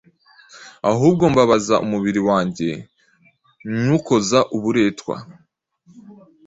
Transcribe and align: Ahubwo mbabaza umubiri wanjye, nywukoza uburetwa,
Ahubwo 0.91 1.23
mbabaza 1.31 1.75
umubiri 1.85 2.21
wanjye, 2.29 2.69
nywukoza 3.79 4.39
uburetwa, 4.55 5.15